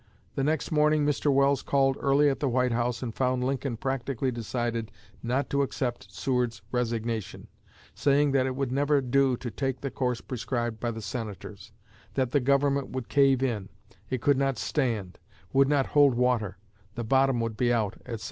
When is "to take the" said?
9.37-9.91